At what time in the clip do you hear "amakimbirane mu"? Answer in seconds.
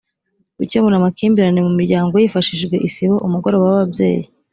0.97-1.71